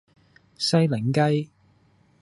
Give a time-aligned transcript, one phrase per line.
[0.57, 1.51] 西檸雞